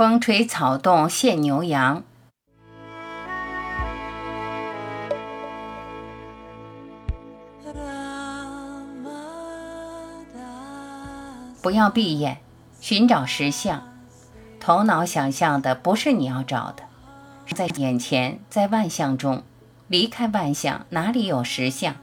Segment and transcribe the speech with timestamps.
[0.00, 2.02] 风吹草动见牛羊。
[11.60, 12.38] 不要闭眼，
[12.80, 13.82] 寻找实相。
[14.58, 16.84] 头脑想象的不是你要找的，
[17.54, 19.42] 在眼前，在万象中。
[19.88, 21.94] 离开万象，哪里有实相？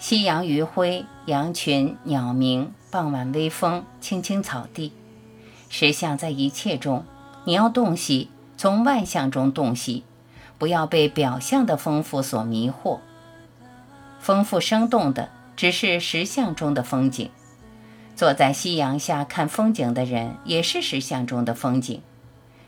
[0.00, 4.92] 夕阳余晖，羊群，鸟鸣，傍晚微风，青青草地。
[5.70, 7.06] 实相在一切中。
[7.44, 8.28] 你要洞悉，
[8.58, 10.04] 从万象中洞悉，
[10.58, 12.98] 不要被表象的丰富所迷惑。
[14.18, 17.30] 丰富生动的，只是实相中的风景。
[18.14, 22.02] 坐在夕阳下看风景的人，也是实相中的风景。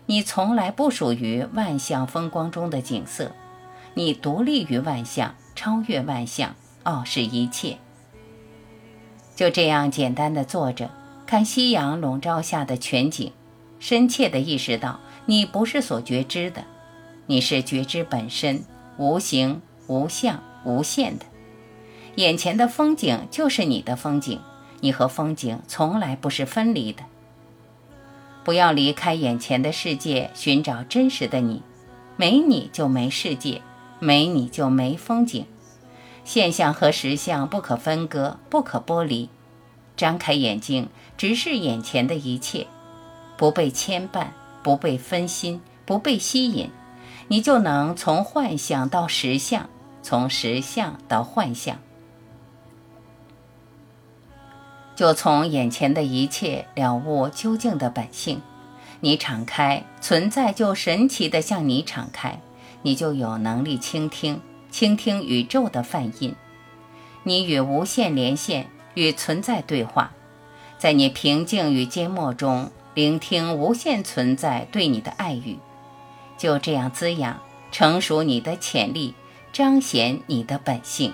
[0.07, 3.31] 你从来不属于万象风光中的景色。
[3.93, 7.77] 你独立于万象，超越万象，傲视一切。
[9.35, 10.89] 就这样简单的坐着，
[11.25, 13.31] 看夕阳笼罩下的全景，
[13.79, 16.65] 深切地意识到，你不是所觉知的，
[17.25, 18.63] 你是觉知本身，
[18.97, 21.25] 无形、无相、无限的。
[22.15, 24.39] 眼前的风景就是你的风景，
[24.81, 27.03] 你和风景从来不是分离的。
[28.43, 31.61] 不要离开眼前的世界，寻找真实的你，
[32.17, 33.61] 没你就没世界。
[33.99, 35.45] 没你就没风景，
[36.25, 39.29] 现象和实相不可分割，不可剥离。
[40.03, 42.67] 张开眼睛，直视眼前的一切，
[43.37, 44.27] 不被牵绊，
[44.61, 46.69] 不被分心，不被吸引，
[47.29, 49.69] 你就能从幻象到实相，
[50.01, 51.79] 从实相到幻象，
[54.93, 58.41] 就从眼前的一切了悟究竟的本性。
[58.99, 62.41] 你敞开，存在就神奇的向你敞开。
[62.81, 66.35] 你就有能力倾听，倾听宇宙的泛音。
[67.23, 70.11] 你与无限连线，与存在对话，
[70.77, 75.59] 在你平静与缄默中，聆听无限存在对你的爱语。
[76.37, 77.41] 就这样滋养，
[77.71, 79.13] 成熟你的潜力，
[79.51, 81.13] 彰显你的本性。